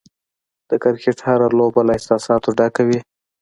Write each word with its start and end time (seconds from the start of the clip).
د 0.69 0.71
کرکټ 0.83 1.17
هره 1.27 1.47
لوبه 1.57 1.81
له 1.87 1.91
احساساتو 1.97 2.49
ډکه 2.57 2.81
وي. 2.87 2.99